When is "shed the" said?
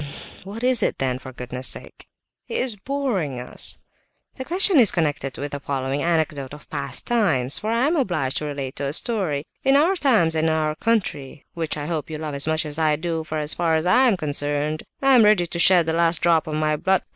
15.59-15.93